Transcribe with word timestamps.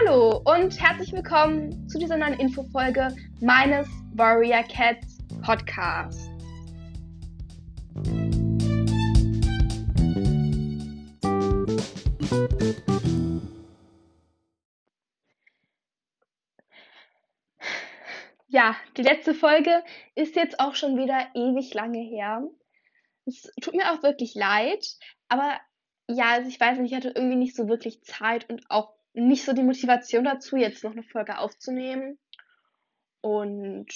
Hallo 0.00 0.40
und 0.46 0.80
herzlich 0.80 1.12
willkommen 1.12 1.86
zu 1.88 1.98
dieser 1.98 2.16
neuen 2.16 2.38
Infofolge 2.38 3.14
meines 3.40 3.86
Warrior 4.14 4.62
Cats 4.62 5.18
Podcasts. 5.42 6.30
Ja, 18.48 18.76
die 18.96 19.02
letzte 19.02 19.34
Folge 19.34 19.82
ist 20.14 20.34
jetzt 20.34 20.60
auch 20.60 20.76
schon 20.76 20.96
wieder 20.96 21.28
ewig 21.34 21.74
lange 21.74 21.98
her. 21.98 22.42
Es 23.26 23.42
tut 23.60 23.74
mir 23.74 23.92
auch 23.92 24.02
wirklich 24.02 24.34
leid, 24.34 24.86
aber 25.28 25.60
ja, 26.08 26.30
also 26.30 26.48
ich 26.48 26.58
weiß 26.58 26.78
nicht, 26.78 26.92
ich 26.92 26.96
hatte 26.96 27.12
irgendwie 27.14 27.36
nicht 27.36 27.54
so 27.54 27.68
wirklich 27.68 28.02
Zeit 28.02 28.48
und 28.48 28.64
auch 28.70 28.99
nicht 29.12 29.44
so 29.44 29.52
die 29.52 29.62
Motivation 29.62 30.24
dazu, 30.24 30.56
jetzt 30.56 30.84
noch 30.84 30.92
eine 30.92 31.02
Folge 31.02 31.38
aufzunehmen. 31.38 32.18
Und 33.20 33.92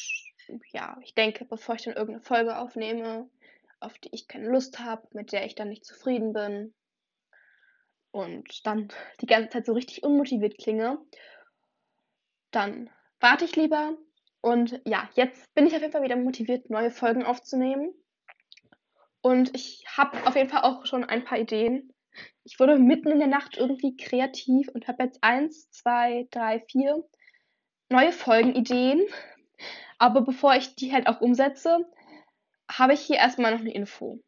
ja, 0.72 0.98
ich 1.02 1.14
denke, 1.14 1.44
bevor 1.44 1.76
ich 1.76 1.82
dann 1.82 1.94
irgendeine 1.94 2.24
Folge 2.24 2.58
aufnehme, 2.58 3.30
auf 3.80 3.98
die 3.98 4.10
ich 4.12 4.28
keine 4.28 4.48
Lust 4.48 4.78
habe, 4.80 5.06
mit 5.12 5.32
der 5.32 5.46
ich 5.46 5.54
dann 5.54 5.68
nicht 5.68 5.84
zufrieden 5.84 6.32
bin 6.32 6.74
und 8.10 8.66
dann 8.66 8.88
die 9.20 9.26
ganze 9.26 9.50
Zeit 9.50 9.66
so 9.66 9.72
richtig 9.72 10.02
unmotiviert 10.02 10.58
klinge, 10.58 10.98
dann 12.50 12.90
warte 13.20 13.44
ich 13.44 13.56
lieber 13.56 13.96
und 14.44 14.78
ja, 14.84 15.08
jetzt 15.14 15.54
bin 15.54 15.66
ich 15.66 15.74
auf 15.74 15.80
jeden 15.80 15.92
Fall 15.92 16.02
wieder 16.02 16.16
motiviert, 16.16 16.68
neue 16.68 16.90
Folgen 16.90 17.24
aufzunehmen. 17.24 17.94
Und 19.22 19.56
ich 19.56 19.86
habe 19.88 20.26
auf 20.26 20.36
jeden 20.36 20.50
Fall 20.50 20.64
auch 20.64 20.84
schon 20.84 21.02
ein 21.02 21.24
paar 21.24 21.38
Ideen. 21.38 21.93
Ich 22.44 22.58
wurde 22.60 22.78
mitten 22.78 23.10
in 23.10 23.18
der 23.18 23.28
Nacht 23.28 23.56
irgendwie 23.56 23.96
kreativ 23.96 24.68
und 24.68 24.88
habe 24.88 25.04
jetzt 25.04 25.22
eins, 25.22 25.70
zwei, 25.70 26.28
drei, 26.30 26.60
vier 26.60 27.04
neue 27.90 28.12
Folgenideen. 28.12 29.02
Aber 29.98 30.22
bevor 30.22 30.54
ich 30.54 30.74
die 30.74 30.92
halt 30.92 31.06
auch 31.06 31.20
umsetze, 31.20 31.78
habe 32.70 32.94
ich 32.94 33.00
hier 33.00 33.16
erstmal 33.16 33.52
noch 33.52 33.60
eine 33.60 33.74
Info. 33.74 34.20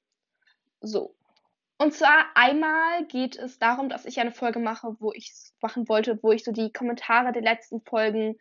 So. 0.80 1.14
Und 1.78 1.92
zwar 1.92 2.26
einmal 2.34 3.04
geht 3.06 3.36
es 3.36 3.58
darum, 3.58 3.88
dass 3.88 4.06
ich 4.06 4.18
eine 4.18 4.32
Folge 4.32 4.60
mache, 4.60 4.96
wo 4.98 5.12
ich 5.12 5.32
machen 5.60 5.88
wollte, 5.88 6.22
wo 6.22 6.32
ich 6.32 6.42
so 6.42 6.52
die 6.52 6.72
Kommentare 6.72 7.32
der 7.32 7.42
letzten 7.42 7.82
Folgen 7.82 8.38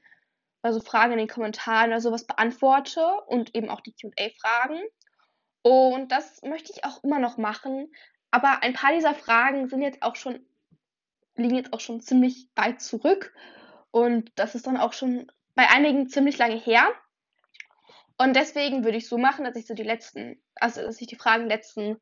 also 0.65 0.79
Fragen 0.79 1.13
in 1.13 1.19
den 1.19 1.27
Kommentaren 1.27 1.91
oder 1.91 2.01
sowas 2.01 2.25
beantworte 2.25 3.05
und 3.27 3.53
eben 3.53 3.69
auch 3.69 3.81
die 3.81 3.93
QA-Fragen. 3.93 4.81
Und 5.61 6.11
das 6.11 6.41
möchte 6.41 6.71
ich 6.71 6.83
auch 6.83 7.03
immer 7.03 7.19
noch 7.19 7.37
machen. 7.37 7.91
Aber 8.31 8.63
ein 8.63 8.73
paar 8.73 8.93
dieser 8.93 9.13
Fragen 9.13 9.67
sind 9.67 9.81
jetzt 9.81 10.01
auch 10.01 10.15
schon, 10.15 10.45
liegen 11.35 11.55
jetzt 11.55 11.73
auch 11.73 11.79
schon 11.79 12.01
ziemlich 12.01 12.49
weit 12.55 12.81
zurück. 12.81 13.33
Und 13.91 14.31
das 14.35 14.55
ist 14.55 14.67
dann 14.67 14.77
auch 14.77 14.93
schon 14.93 15.31
bei 15.55 15.69
einigen 15.69 16.09
ziemlich 16.09 16.37
lange 16.37 16.57
her. 16.57 16.91
Und 18.17 18.35
deswegen 18.35 18.83
würde 18.83 18.97
ich 18.97 19.07
so 19.07 19.17
machen, 19.17 19.45
dass 19.45 19.55
ich 19.55 19.67
so 19.67 19.73
die 19.73 19.83
letzten, 19.83 20.41
also 20.55 20.81
dass 20.81 21.01
ich 21.01 21.07
die 21.07 21.15
Fragen 21.15 21.47
letzten 21.47 21.97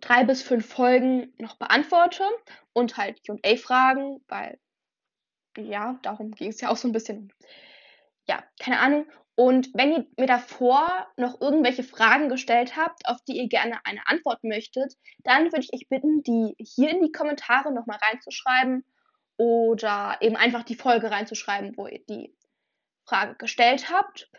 drei 0.00 0.24
bis 0.24 0.42
fünf 0.42 0.66
Folgen 0.66 1.32
noch 1.38 1.56
beantworte 1.56 2.24
und 2.72 2.96
halt 2.96 3.24
QA-Fragen, 3.24 4.22
weil 4.28 4.58
ja, 5.56 5.98
darum 6.02 6.32
ging 6.32 6.50
es 6.50 6.60
ja 6.60 6.68
auch 6.68 6.76
so 6.76 6.88
ein 6.88 6.92
bisschen. 6.92 7.32
Ja, 8.26 8.42
keine 8.58 8.80
Ahnung. 8.80 9.06
Und 9.36 9.70
wenn 9.74 9.92
ihr 9.92 10.06
mir 10.16 10.26
davor 10.26 11.08
noch 11.16 11.40
irgendwelche 11.40 11.82
Fragen 11.82 12.28
gestellt 12.28 12.76
habt, 12.76 13.06
auf 13.06 13.18
die 13.26 13.36
ihr 13.36 13.48
gerne 13.48 13.80
eine 13.84 14.06
Antwort 14.06 14.44
möchtet, 14.44 14.94
dann 15.24 15.46
würde 15.46 15.60
ich 15.60 15.72
euch 15.72 15.88
bitten, 15.88 16.22
die 16.22 16.54
hier 16.58 16.90
in 16.90 17.02
die 17.02 17.10
Kommentare 17.10 17.72
nochmal 17.72 17.98
reinzuschreiben 18.00 18.84
oder 19.36 20.18
eben 20.20 20.36
einfach 20.36 20.62
die 20.62 20.76
Folge 20.76 21.10
reinzuschreiben, 21.10 21.76
wo 21.76 21.88
ihr 21.88 22.04
die 22.08 22.32
Frage 23.04 23.34
gestellt 23.34 23.90
habt. 23.90 24.30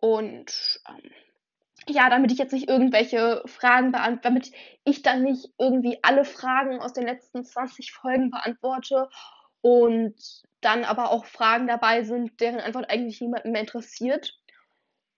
Und 0.00 0.80
ähm, 0.86 1.10
ja, 1.88 2.10
damit 2.10 2.30
ich 2.30 2.38
jetzt 2.38 2.52
nicht 2.52 2.68
irgendwelche 2.68 3.42
Fragen 3.46 3.90
beantworte, 3.90 4.28
damit 4.28 4.52
ich 4.84 5.00
dann 5.00 5.22
nicht 5.22 5.48
irgendwie 5.58 5.98
alle 6.02 6.26
Fragen 6.26 6.80
aus 6.80 6.92
den 6.92 7.06
letzten 7.06 7.42
20 7.42 7.92
Folgen 7.92 8.30
beantworte 8.30 9.08
und 9.64 10.14
dann 10.60 10.84
aber 10.84 11.10
auch 11.10 11.24
Fragen 11.24 11.66
dabei 11.66 12.02
sind, 12.02 12.38
deren 12.38 12.60
Antwort 12.60 12.90
eigentlich 12.90 13.22
niemanden 13.22 13.50
mehr 13.50 13.62
interessiert 13.62 14.38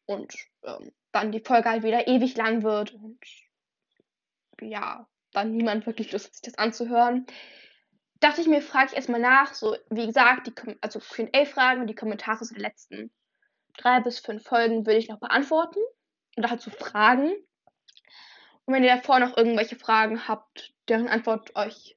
und 0.05 0.33
ähm, 0.63 0.93
dann 1.11 1.33
die 1.33 1.41
Folge 1.41 1.69
halt 1.69 1.83
wieder 1.83 2.07
ewig 2.07 2.37
lang 2.37 2.63
wird 2.63 2.95
und 2.95 3.19
ja, 4.61 5.09
dann 5.33 5.51
niemand 5.51 5.85
wirklich 5.85 6.13
Lust 6.13 6.27
hat, 6.27 6.35
sich 6.35 6.43
das 6.43 6.59
anzuhören. 6.59 7.27
Dachte 8.21 8.41
ich 8.41 8.47
mir, 8.47 8.63
frage 8.63 8.91
ich 8.91 8.97
erstmal 8.97 9.19
nach, 9.19 9.53
so 9.53 9.77
wie 9.91 10.07
gesagt, 10.07 10.47
die 10.47 10.77
also 10.81 11.01
QA-Fragen 11.01 11.81
und 11.81 11.89
die 11.89 11.97
Kommentare 11.97 12.45
zu 12.45 12.55
den 12.55 12.63
letzten 12.63 13.11
drei 13.77 13.99
bis 13.99 14.21
fünf 14.21 14.45
Folgen 14.45 14.87
würde 14.87 14.99
ich 14.99 15.09
noch 15.09 15.19
beantworten 15.19 15.81
und 16.37 16.43
dazu 16.45 16.71
Fragen. 16.71 17.33
Und 18.65 18.75
wenn 18.75 18.85
ihr 18.85 18.95
davor 18.95 19.19
noch 19.19 19.37
irgendwelche 19.37 19.75
Fragen 19.75 20.29
habt, 20.29 20.73
deren 20.87 21.09
Antwort 21.09 21.57
euch 21.57 21.97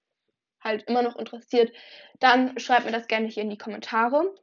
halt 0.61 0.83
immer 0.83 1.01
noch 1.01 1.15
interessiert, 1.15 1.75
dann 2.19 2.57
schreibt 2.59 2.85
mir 2.85 2.91
das 2.91 3.07
gerne 3.07 3.27
hier 3.27 3.43
in 3.43 3.49
die 3.49 3.57
Kommentare, 3.57 4.35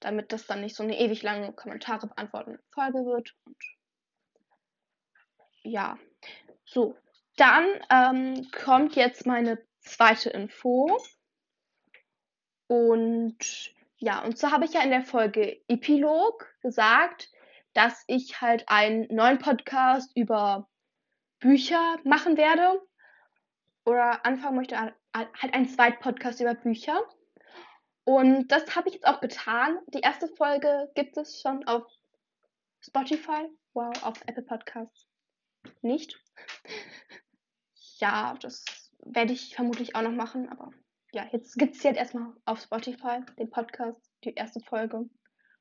damit 0.00 0.32
das 0.32 0.46
dann 0.46 0.60
nicht 0.60 0.76
so 0.76 0.82
eine 0.82 0.98
ewig 0.98 1.22
lange 1.22 1.52
Kommentare 1.52 2.06
beantwortende 2.06 2.60
Folge 2.72 3.04
wird. 3.04 3.34
Und 3.44 3.56
ja, 5.62 5.98
so. 6.64 6.96
Dann 7.36 7.66
ähm, 7.90 8.50
kommt 8.50 8.96
jetzt 8.96 9.26
meine 9.26 9.58
zweite 9.80 10.30
Info. 10.30 10.98
Und 12.66 13.74
ja, 13.98 14.22
und 14.24 14.38
zwar 14.38 14.52
habe 14.52 14.64
ich 14.64 14.72
ja 14.72 14.82
in 14.82 14.90
der 14.90 15.02
Folge 15.02 15.60
Epilog 15.68 16.46
gesagt, 16.62 17.30
dass 17.74 18.04
ich 18.06 18.40
halt 18.40 18.64
einen 18.68 19.06
neuen 19.14 19.38
Podcast 19.38 20.10
über 20.16 20.68
Bücher 21.40 21.98
machen 22.04 22.36
werde. 22.36 22.80
Oder 23.84 24.24
anfangen 24.26 24.56
möchte 24.56 24.92
halt 25.16 25.54
ein 25.54 25.68
Zweitpodcast 25.68 26.40
über 26.40 26.54
Bücher. 26.54 27.02
Und 28.04 28.48
das 28.48 28.76
habe 28.76 28.88
ich 28.88 28.94
jetzt 28.94 29.06
auch 29.06 29.20
getan. 29.20 29.78
Die 29.88 30.00
erste 30.00 30.28
Folge 30.28 30.90
gibt 30.94 31.16
es 31.16 31.40
schon 31.40 31.66
auf 31.66 31.84
Spotify. 32.80 33.48
Wow, 33.74 33.92
auf 34.04 34.20
Apple 34.26 34.44
Podcasts 34.44 35.06
nicht. 35.82 36.18
Ja, 37.98 38.34
das 38.42 38.62
werde 39.06 39.32
ich 39.32 39.54
vermutlich 39.54 39.96
auch 39.96 40.02
noch 40.02 40.12
machen. 40.12 40.50
Aber 40.50 40.70
ja, 41.12 41.26
jetzt 41.32 41.56
gibt 41.56 41.76
es 41.76 41.82
jetzt 41.82 41.96
erstmal 41.96 42.30
auf 42.44 42.60
Spotify 42.60 43.20
den 43.38 43.48
Podcast, 43.48 43.98
die 44.22 44.34
erste 44.34 44.60
Folge. 44.60 45.08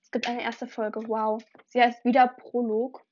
Es 0.01 0.11
gibt 0.11 0.27
eine 0.27 0.43
erste 0.43 0.67
Folge. 0.67 0.99
Wow. 1.07 1.41
Sie 1.67 1.81
heißt 1.81 2.03
wieder 2.03 2.27
Prolog. 2.27 3.05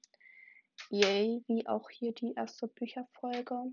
Yay, 0.90 1.42
wie 1.48 1.66
auch 1.68 1.90
hier 1.90 2.14
die 2.14 2.34
erste 2.34 2.68
Bücherfolge. 2.68 3.72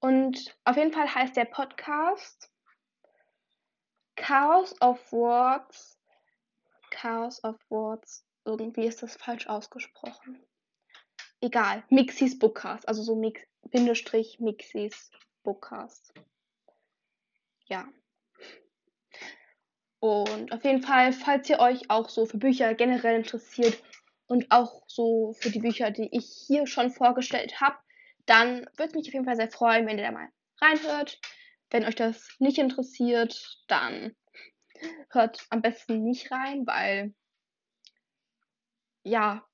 Und 0.00 0.56
auf 0.64 0.76
jeden 0.76 0.92
Fall 0.92 1.14
heißt 1.14 1.36
der 1.36 1.44
Podcast 1.44 2.50
Chaos 4.16 4.74
of 4.80 5.12
Words. 5.12 5.98
Chaos 6.90 7.42
of 7.44 7.56
Words. 7.70 8.24
Irgendwie 8.44 8.86
ist 8.86 9.02
das 9.02 9.16
falsch 9.16 9.46
ausgesprochen. 9.46 10.42
Egal. 11.40 11.84
Mixis 11.90 12.38
Bookcast. 12.38 12.88
Also 12.88 13.02
so 13.02 13.14
Mix, 13.14 13.42
Bindestrich 13.70 14.40
Mixis 14.40 15.10
Bookcast. 15.42 16.12
Ja. 17.66 17.86
Und 20.00 20.52
auf 20.52 20.64
jeden 20.64 20.82
Fall, 20.82 21.12
falls 21.12 21.48
ihr 21.50 21.60
euch 21.60 21.90
auch 21.90 22.08
so 22.08 22.24
für 22.24 22.38
Bücher 22.38 22.74
generell 22.74 23.16
interessiert 23.16 23.82
und 24.26 24.50
auch 24.50 24.82
so 24.86 25.34
für 25.34 25.50
die 25.50 25.60
Bücher, 25.60 25.90
die 25.90 26.08
ich 26.10 26.44
hier 26.46 26.66
schon 26.66 26.90
vorgestellt 26.90 27.60
habe, 27.60 27.76
dann 28.30 28.64
würde 28.76 28.96
mich 28.96 29.08
auf 29.08 29.12
jeden 29.12 29.24
Fall 29.24 29.36
sehr 29.36 29.50
freuen, 29.50 29.86
wenn 29.86 29.98
ihr 29.98 30.04
da 30.04 30.12
mal 30.12 30.28
reinhört. 30.60 31.18
Wenn 31.70 31.84
euch 31.84 31.96
das 31.96 32.28
nicht 32.38 32.58
interessiert, 32.58 33.64
dann 33.66 34.14
hört 35.10 35.44
am 35.50 35.62
besten 35.62 36.04
nicht 36.04 36.30
rein, 36.30 36.64
weil 36.66 37.12
ja, 39.02 39.44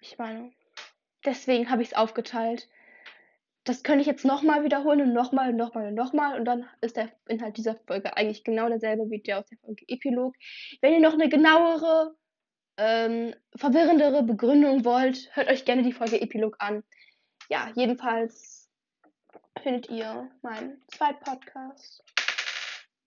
ich 0.00 0.16
meine, 0.16 0.52
deswegen 1.24 1.70
habe 1.70 1.82
ich 1.82 1.88
es 1.88 1.94
aufgeteilt. 1.94 2.68
Das 3.64 3.82
könnte 3.82 4.02
ich 4.02 4.06
jetzt 4.06 4.24
nochmal 4.24 4.62
wiederholen 4.62 5.02
und 5.02 5.12
nochmal 5.12 5.50
und 5.50 5.56
nochmal 5.56 5.88
und 5.88 5.94
nochmal 5.94 6.38
und 6.38 6.44
dann 6.44 6.68
ist 6.80 6.96
der 6.96 7.10
Inhalt 7.26 7.56
dieser 7.56 7.74
Folge 7.86 8.16
eigentlich 8.16 8.44
genau 8.44 8.68
derselbe 8.68 9.10
wie 9.10 9.20
der 9.20 9.40
aus 9.40 9.46
der 9.46 9.58
Folge 9.58 9.84
Epilog. 9.88 10.36
Wenn 10.80 10.92
ihr 10.92 11.00
noch 11.00 11.14
eine 11.14 11.28
genauere, 11.28 12.14
ähm, 12.76 13.34
verwirrendere 13.56 14.22
Begründung 14.22 14.84
wollt, 14.84 15.34
hört 15.34 15.50
euch 15.50 15.64
gerne 15.64 15.82
die 15.82 15.92
Folge 15.92 16.20
Epilog 16.20 16.56
an 16.60 16.84
ja, 17.48 17.70
jedenfalls 17.74 18.68
findet 19.62 19.88
ihr 19.88 20.30
meinen 20.42 20.82
zweiten 20.88 21.24
Podcast. 21.24 22.04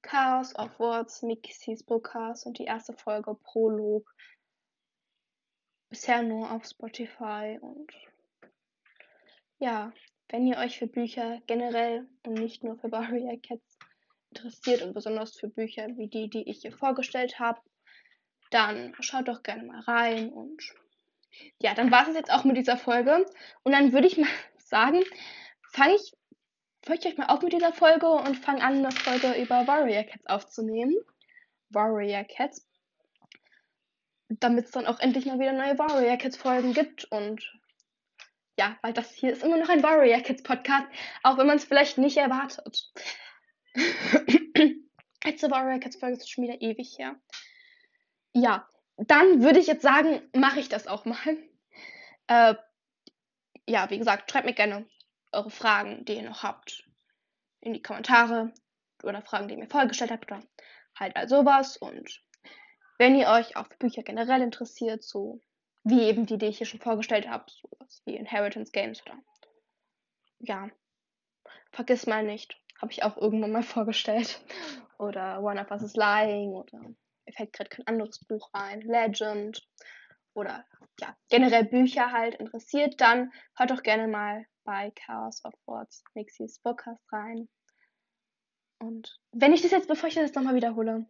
Chaos 0.02 0.56
of 0.58 0.80
Words, 0.80 1.22
Mikis 1.22 1.84
Podcast 1.86 2.46
und 2.46 2.58
die 2.58 2.66
erste 2.66 2.94
Folge 2.94 3.36
Prolog. 3.36 4.14
Bisher 5.90 6.24
nur 6.24 6.52
auf 6.52 6.66
Spotify 6.66 7.60
und 7.62 7.92
ja, 9.60 9.94
wenn 10.30 10.48
ihr 10.48 10.58
euch 10.58 10.80
für 10.80 10.88
Bücher 10.88 11.42
generell 11.46 12.08
und 12.26 12.34
nicht 12.34 12.64
nur 12.64 12.78
für 12.78 12.90
Barrier 12.90 13.40
Cats 13.40 13.78
interessiert 14.32 14.82
und 14.82 14.94
besonders 14.94 15.38
für 15.38 15.50
Bücher 15.50 15.88
wie 15.98 16.08
die, 16.08 16.30
die 16.30 16.50
ich 16.50 16.62
hier 16.62 16.72
vorgestellt 16.72 17.38
habe, 17.40 17.62
dann 18.50 18.96
schaut 19.02 19.28
doch 19.28 19.44
gerne 19.44 19.64
mal 19.64 19.82
rein 19.82 20.30
und 20.30 20.62
ja, 21.60 21.74
dann 21.74 21.92
war 21.92 22.08
es 22.08 22.16
jetzt 22.16 22.32
auch 22.32 22.44
mit 22.44 22.58
dieser 22.58 22.78
Folge 22.78 23.26
und 23.64 23.72
dann 23.72 23.94
würde 23.94 24.08
ich 24.08 24.18
mal 24.18 24.30
sagen, 24.58 25.04
fange 25.72 25.96
ich, 25.96 26.14
fange 26.84 27.00
ich 27.00 27.06
euch 27.06 27.18
mal 27.18 27.28
auf 27.28 27.42
mit 27.42 27.54
dieser 27.54 27.74
Folge 27.74 28.08
und 28.10 28.38
fange 28.38 28.64
an, 28.64 28.78
eine 28.78 28.92
Folge 28.92 29.42
über 29.42 29.68
Warrior 29.68 30.04
Cats 30.04 30.26
aufzunehmen. 30.28 30.96
Warrior 31.70 32.24
Cats. 32.24 32.68
Damit 34.30 34.66
es 34.66 34.72
dann 34.72 34.88
auch 34.88 35.00
endlich 35.00 35.26
mal 35.26 35.40
wieder 35.40 35.54
neue 35.54 35.78
Warrior 35.78 36.18
Cats 36.18 36.38
Folgen 36.38 36.74
gibt 36.74 37.06
und 37.06 37.44
ja, 38.58 38.78
weil 38.82 38.94
das 38.94 39.12
hier 39.12 39.32
ist 39.32 39.44
immer 39.44 39.58
noch 39.58 39.70
ein 39.70 39.84
Warrior 39.84 40.20
Kids 40.20 40.44
Podcast, 40.44 40.86
auch 41.24 41.38
wenn 41.38 41.48
man 41.48 41.58
es 41.58 41.66
vielleicht 41.66 41.98
nicht 41.98 42.18
erwartet. 42.18 42.92
Letzte 45.24 45.50
Warrior 45.50 45.80
Kids 45.80 45.98
Folge 45.98 46.18
ist 46.18 46.30
schon 46.30 46.44
wieder 46.44 46.62
ewig 46.62 46.98
her. 46.98 47.16
Ja, 48.34 48.68
dann 49.08 49.42
würde 49.42 49.60
ich 49.60 49.68
jetzt 49.68 49.82
sagen, 49.82 50.22
mache 50.36 50.60
ich 50.60 50.70
das 50.70 50.88
auch 50.88 51.06
mal. 51.06 51.38
Äh, 52.28 52.56
ja, 53.68 53.90
wie 53.90 53.98
gesagt, 53.98 54.32
schreibt 54.32 54.46
mir 54.46 54.54
gerne 54.54 54.88
eure 55.32 55.50
Fragen, 55.50 56.06
die 56.06 56.16
ihr 56.16 56.24
noch 56.24 56.44
habt, 56.44 56.88
in 57.62 57.74
die 57.74 57.82
Kommentare 57.82 58.54
oder 59.04 59.22
Fragen, 59.22 59.48
die 59.48 59.56
ihr 59.56 59.60
mir 59.60 59.70
vorgestellt 59.70 60.12
habt 60.12 60.32
oder 60.32 60.44
halt 60.96 61.16
all 61.16 61.28
sowas. 61.28 61.78
Und 61.78 62.22
wenn 62.98 63.16
ihr 63.16 63.28
euch 63.30 63.56
auch 63.56 63.68
für 63.68 63.78
Bücher 63.78 64.04
generell 64.04 64.42
interessiert, 64.42 65.04
so 65.04 65.42
wie 65.84 66.04
eben 66.04 66.26
die, 66.26 66.38
die 66.38 66.48
ich 66.48 66.58
hier 66.58 66.68
schon 66.68 66.80
vorgestellt 66.80 67.28
habe, 67.28 67.46
sowas 67.50 68.02
wie 68.06 68.16
Inheritance 68.16 68.72
Games 68.72 69.02
oder 69.04 69.18
ja, 70.40 70.70
vergiss 71.72 72.08
mal 72.08 72.24
nicht, 72.24 72.60
habe 72.80 72.92
ich 72.92 73.04
auch 73.04 73.18
irgendwann 73.18 73.52
mal 73.52 73.64
vorgestellt. 73.64 74.44
Oder 74.98 75.42
One 75.42 75.60
of 75.60 75.72
Us 75.72 75.82
is 75.82 75.96
Lying 75.96 76.50
oder 76.50 76.80
mir 77.26 77.34
fällt 77.34 77.54
gerade 77.54 77.70
kein 77.70 77.88
anderes 77.88 78.20
Buch 78.26 78.50
ein, 78.54 78.82
Legend 78.82 79.68
oder 80.34 80.66
ja, 81.00 81.16
generell 81.30 81.66
Bücher 81.66 82.12
halt 82.12 82.36
interessiert, 82.36 83.00
dann 83.02 83.32
hört 83.56 83.72
doch 83.72 83.84
gerne 83.84 84.08
mal 84.08 84.46
bei 84.64 84.92
Chaos 84.92 85.44
of 85.46 85.54
Words 85.66 86.04
Mixies 86.14 86.60
Podcast 86.60 87.02
rein. 87.12 87.50
Und 88.80 89.20
wenn 89.32 89.54
ich 89.54 89.62
das 89.62 89.72
jetzt, 89.72 89.88
bevor 89.88 90.10
ich 90.10 90.16
das 90.16 90.34
nochmal 90.34 90.56
wiederhole, 90.56 91.06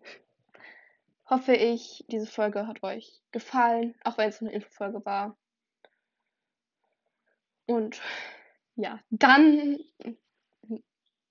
hoffe 1.30 1.54
ich, 1.54 2.04
diese 2.10 2.28
Folge 2.28 2.68
hat 2.68 2.84
euch 2.84 3.22
gefallen, 3.32 3.96
auch 4.04 4.18
wenn 4.18 4.30
es 4.30 4.42
eine 4.42 4.52
Infofolge 4.52 5.06
war. 5.06 5.38
Und 7.66 8.02
ja, 8.76 9.00
dann. 9.10 9.80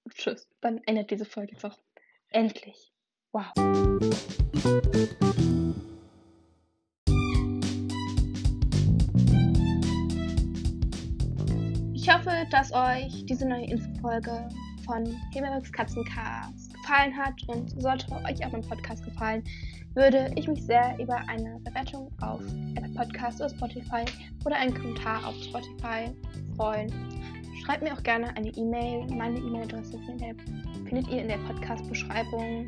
Tschüss. 0.09 0.49
Dann 0.61 0.79
endet 0.85 1.11
diese 1.11 1.27
Folge 1.27 1.53
jetzt 1.53 1.65
auch 1.65 1.79
endlich. 2.29 2.90
Wow. 3.33 3.45
Ich 11.95 12.13
hoffe, 12.13 12.31
dass 12.51 12.73
euch 12.73 13.25
diese 13.27 13.47
neue 13.47 13.67
Infofolge 13.67 14.49
von 14.85 15.07
Himmelwerks 15.33 15.71
Katzencast 15.71 16.75
gefallen 16.75 17.17
hat 17.17 17.35
und 17.47 17.81
sollte 17.81 18.11
euch 18.25 18.45
auch 18.45 18.51
mein 18.51 18.63
Podcast 18.63 19.05
gefallen, 19.05 19.45
würde 19.95 20.33
ich 20.35 20.49
mich 20.49 20.65
sehr 20.65 20.99
über 20.99 21.17
eine 21.29 21.61
Bewertung 21.61 22.11
auf 22.21 22.41
Apple 22.75 22.93
Podcast 22.97 23.41
oder 23.41 23.51
Spotify 23.51 24.05
oder 24.45 24.57
einen 24.57 24.75
Kommentar 24.75 25.25
auf 25.25 25.37
Spotify 25.37 26.13
freuen. 26.57 26.93
Schreibt 27.65 27.85
mir 27.85 27.93
auch 27.93 28.03
gerne 28.03 28.37
eine 28.37 28.49
E-Mail. 28.49 29.07
Meine 29.15 29.39
E-Mail-Adresse 29.39 30.01
findet 30.89 31.09
ihr 31.09 31.23
in 31.23 31.29
der 31.29 31.39
Podcast-Beschreibung. 31.39 32.67